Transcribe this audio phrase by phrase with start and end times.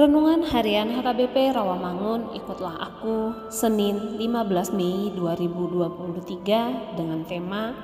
[0.00, 7.76] Renungan Harian HKBP Rawamangun Ikutlah Aku Senin 15 Mei 2023 dengan tema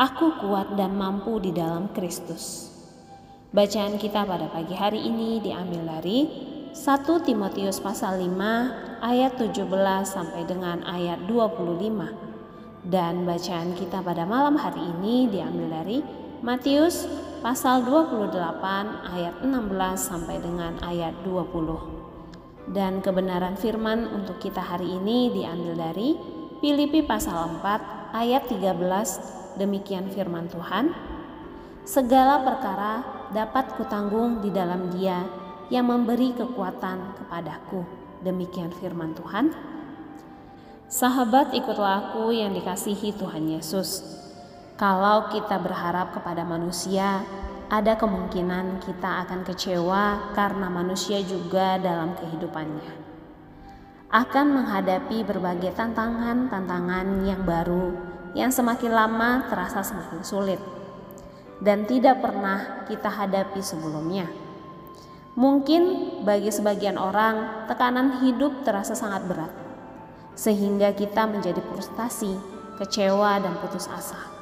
[0.00, 2.72] Aku kuat dan mampu di dalam Kristus.
[3.52, 6.24] Bacaan kita pada pagi hari ini diambil dari
[6.72, 6.80] 1
[7.28, 9.68] Timotius pasal 5 ayat 17
[10.08, 12.88] sampai dengan ayat 25.
[12.88, 16.00] Dan bacaan kita pada malam hari ini diambil dari
[16.40, 18.34] Matius pasal 28
[19.14, 19.48] ayat 16
[19.96, 22.74] sampai dengan ayat 20.
[22.74, 26.18] Dan kebenaran firman untuk kita hari ini diambil dari
[26.58, 29.56] Filipi pasal 4 ayat 13.
[29.56, 30.90] Demikian firman Tuhan.
[31.86, 32.92] Segala perkara
[33.30, 35.24] dapat kutanggung di dalam Dia
[35.70, 37.86] yang memberi kekuatan kepadaku.
[38.26, 39.54] Demikian firman Tuhan.
[40.88, 44.17] Sahabat ikutlah aku yang dikasihi Tuhan Yesus.
[44.78, 47.26] Kalau kita berharap kepada manusia,
[47.66, 53.10] ada kemungkinan kita akan kecewa karena manusia juga dalam kehidupannya
[54.08, 57.92] akan menghadapi berbagai tantangan-tantangan yang baru
[58.32, 60.60] yang semakin lama terasa semakin sulit
[61.60, 64.30] dan tidak pernah kita hadapi sebelumnya.
[65.36, 65.82] Mungkin
[66.22, 69.52] bagi sebagian orang, tekanan hidup terasa sangat berat,
[70.38, 72.32] sehingga kita menjadi frustasi,
[72.80, 74.37] kecewa, dan putus asa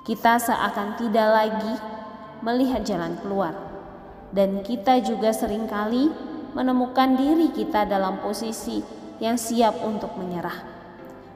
[0.00, 1.74] kita seakan tidak lagi
[2.40, 3.52] melihat jalan keluar,
[4.32, 6.08] dan kita juga sering kali
[6.56, 8.80] menemukan diri kita dalam posisi
[9.20, 10.56] yang siap untuk menyerah,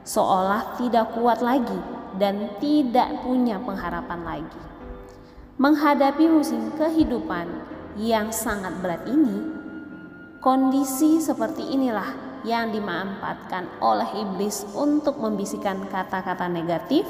[0.01, 1.77] seolah tidak kuat lagi
[2.17, 4.61] dan tidak punya pengharapan lagi.
[5.55, 7.47] Menghadapi musim kehidupan
[8.01, 9.55] yang sangat berat ini,
[10.41, 12.11] kondisi seperti inilah
[12.43, 17.07] yang dimanfaatkan oleh iblis untuk membisikkan kata-kata negatif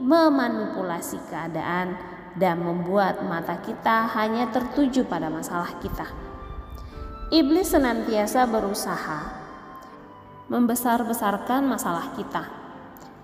[0.00, 1.94] memanipulasi keadaan
[2.40, 6.08] dan membuat mata kita hanya tertuju pada masalah kita.
[7.30, 9.20] Iblis senantiasa berusaha
[10.50, 12.42] membesar-besarkan masalah kita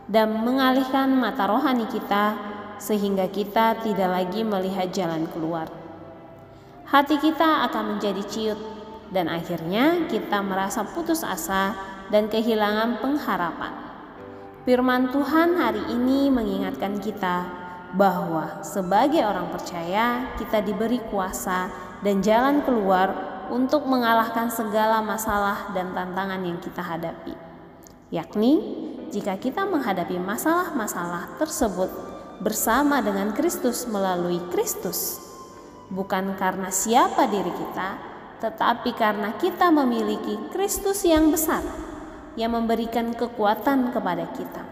[0.06, 2.38] dan mengalihkan mata rohani kita
[2.78, 5.66] sehingga kita tidak lagi melihat jalan keluar.
[6.86, 8.60] Hati kita akan menjadi ciut
[9.10, 11.74] dan akhirnya kita merasa putus asa
[12.14, 13.85] dan kehilangan pengharapan.
[14.66, 17.46] Firman Tuhan hari ini mengingatkan kita
[17.94, 21.70] bahwa sebagai orang percaya kita diberi kuasa
[22.02, 23.14] dan jalan keluar
[23.54, 27.38] untuk mengalahkan segala masalah dan tantangan yang kita hadapi.
[28.10, 28.58] Yakni,
[29.14, 31.90] jika kita menghadapi masalah-masalah tersebut
[32.42, 35.22] bersama dengan Kristus melalui Kristus,
[35.94, 38.02] bukan karena siapa diri kita,
[38.42, 41.62] tetapi karena kita memiliki Kristus yang besar
[42.36, 44.62] yang memberikan kekuatan kepada kita.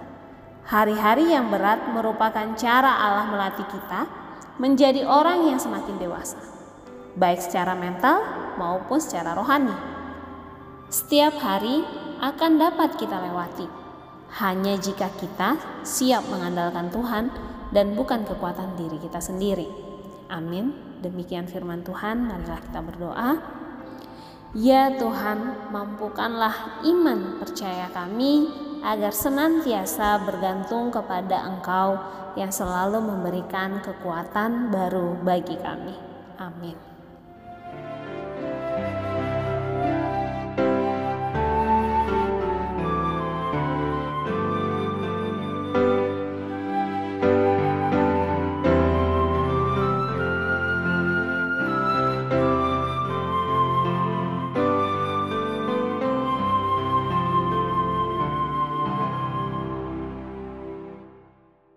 [0.64, 4.08] Hari-hari yang berat merupakan cara Allah melatih kita
[4.56, 6.40] menjadi orang yang semakin dewasa,
[7.18, 8.22] baik secara mental
[8.56, 9.74] maupun secara rohani.
[10.88, 11.84] Setiap hari
[12.22, 13.66] akan dapat kita lewati,
[14.40, 17.28] hanya jika kita siap mengandalkan Tuhan
[17.74, 19.66] dan bukan kekuatan diri kita sendiri.
[20.30, 20.72] Amin.
[21.04, 22.24] Demikian firman Tuhan.
[22.24, 23.30] Marilah kita berdoa.
[24.54, 28.46] Ya Tuhan, mampukanlah iman percaya kami
[28.86, 31.98] agar senantiasa bergantung kepada Engkau
[32.38, 35.98] yang selalu memberikan kekuatan baru bagi kami.
[36.38, 36.93] Amin.